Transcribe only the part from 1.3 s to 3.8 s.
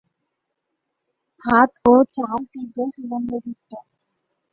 ভাত ও চাল তীব্র সুগন্ধযুক্ত।